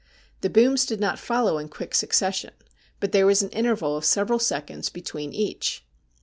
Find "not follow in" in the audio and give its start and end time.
0.99-1.69